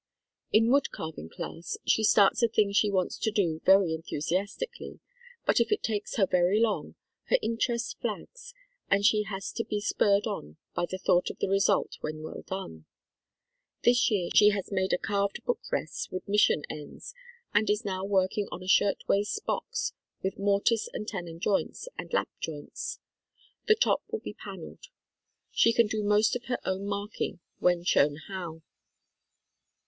In 0.51 0.71
wood 0.71 0.89
carving 0.89 1.29
class, 1.29 1.77
she 1.85 2.03
starts 2.03 2.41
a 2.41 2.47
thing 2.47 2.71
she 2.73 2.89
wants 2.89 3.19
to 3.19 3.29
do 3.29 3.61
very 3.65 3.93
enthusiastically, 3.93 4.99
but 5.45 5.59
if 5.59 5.71
it 5.71 5.83
takes 5.83 6.15
her 6.15 6.25
very 6.25 6.59
long, 6.59 6.95
her 7.25 7.37
interest 7.43 7.99
flags 7.99 8.55
and 8.89 9.05
she 9.05 9.25
has 9.25 9.51
to 9.51 9.63
be 9.63 9.79
spurred 9.79 10.25
on 10.25 10.57
by 10.73 10.87
the 10.89 10.97
thought 10.97 11.29
of 11.29 11.37
the 11.37 11.47
result 11.47 11.97
when 12.01 12.23
well 12.23 12.41
done. 12.47 12.85
This 13.83 14.09
year 14.09 14.29
she 14.33 14.49
has 14.49 14.71
made 14.71 14.91
a 14.91 14.97
carved 14.97 15.43
book 15.45 15.59
rest 15.71 16.11
with 16.11 16.27
mission 16.27 16.63
ends 16.67 17.13
and 17.53 17.69
is 17.69 17.85
now 17.85 18.03
working 18.03 18.47
on 18.51 18.63
a 18.63 18.67
shirtwaist 18.67 19.45
box 19.45 19.93
with 20.23 20.39
mortise 20.39 20.89
and 20.93 21.07
tenon 21.07 21.39
joints 21.39 21.87
and 21.95 22.11
lap 22.11 22.29
joints. 22.39 22.97
The 23.67 23.75
top 23.75 24.01
will 24.09 24.21
be 24.21 24.33
paneled. 24.33 24.85
She 25.51 25.71
can 25.71 25.85
do 25.85 26.01
most 26.01 26.35
of 26.35 26.45
her 26.45 26.57
own 26.65 26.87
marking 26.87 27.39
when 27.59 27.83
shown 27.83 28.15
how. 28.27 28.63